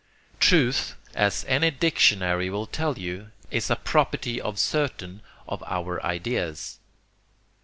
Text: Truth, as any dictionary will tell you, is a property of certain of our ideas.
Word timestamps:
Truth, 0.39 0.95
as 1.13 1.45
any 1.47 1.69
dictionary 1.69 2.49
will 2.49 2.65
tell 2.65 2.97
you, 2.97 3.29
is 3.51 3.69
a 3.69 3.75
property 3.75 4.41
of 4.41 4.57
certain 4.57 5.21
of 5.47 5.61
our 5.67 6.03
ideas. 6.03 6.79